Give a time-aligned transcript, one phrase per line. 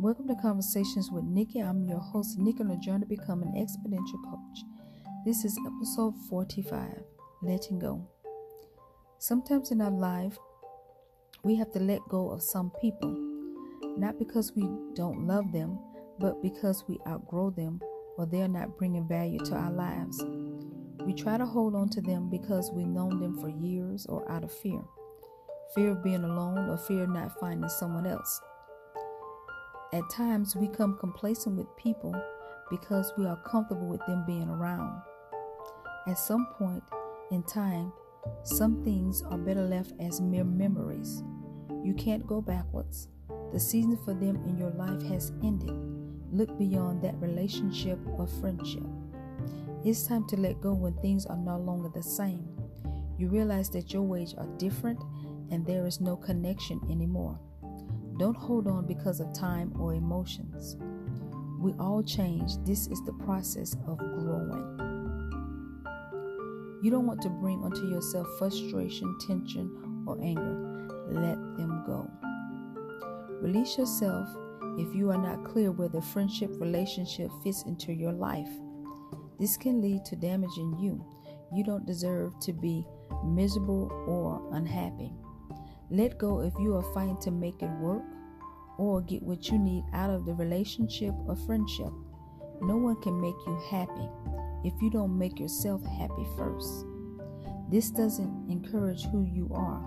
[0.00, 1.60] Welcome to Conversations with Nikki.
[1.60, 4.58] I'm your host, Nikki, on a journey to become an exponential coach.
[5.24, 7.04] This is episode 45
[7.42, 8.04] Letting Go.
[9.20, 10.36] Sometimes in our life,
[11.44, 13.16] we have to let go of some people,
[13.96, 15.78] not because we don't love them,
[16.18, 17.80] but because we outgrow them
[18.18, 20.20] or they're not bringing value to our lives.
[21.06, 24.42] We try to hold on to them because we've known them for years or out
[24.42, 24.82] of fear
[25.74, 28.40] fear of being alone or fear of not finding someone else.
[29.94, 32.20] At times, we become complacent with people
[32.68, 35.00] because we are comfortable with them being around.
[36.08, 36.82] At some point
[37.30, 37.92] in time,
[38.42, 41.22] some things are better left as mere memories.
[41.84, 43.06] You can't go backwards.
[43.52, 45.70] The season for them in your life has ended.
[46.32, 48.82] Look beyond that relationship or friendship.
[49.84, 52.48] It's time to let go when things are no longer the same.
[53.16, 55.00] You realize that your ways are different
[55.52, 57.38] and there is no connection anymore.
[58.18, 60.76] Don't hold on because of time or emotions.
[61.58, 62.52] We all change.
[62.64, 64.80] This is the process of growing.
[66.82, 70.86] You don't want to bring onto yourself frustration, tension, or anger.
[71.08, 72.10] Let them go.
[73.40, 74.28] Release yourself
[74.78, 78.50] if you are not clear where the friendship relationship fits into your life.
[79.40, 81.04] This can lead to damaging you.
[81.54, 82.86] You don't deserve to be
[83.24, 85.12] miserable or unhappy.
[85.90, 88.02] Let go if you are fighting to make it work
[88.78, 91.92] or get what you need out of the relationship or friendship.
[92.60, 94.08] No one can make you happy
[94.64, 96.86] if you don't make yourself happy first.
[97.70, 99.84] This doesn't encourage who you are.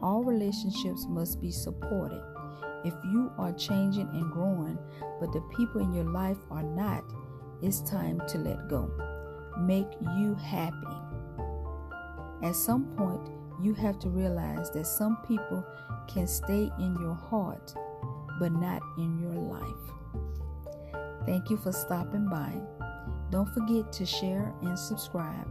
[0.00, 2.22] All relationships must be supported.
[2.84, 4.78] If you are changing and growing,
[5.20, 7.04] but the people in your life are not,
[7.62, 8.90] it's time to let go.
[9.58, 10.96] Make you happy.
[12.42, 13.30] At some point,
[13.62, 15.64] you have to realize that some people
[16.08, 17.74] can stay in your heart,
[18.38, 19.94] but not in your life.
[21.26, 22.52] Thank you for stopping by.
[23.30, 25.48] Don't forget to share and subscribe.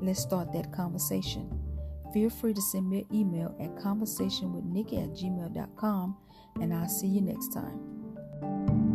[0.00, 1.50] Let's start that conversation.
[2.14, 6.16] Feel free to send me an email at conversationwithnikki at gmail.com,
[6.60, 8.87] and I'll see you next time.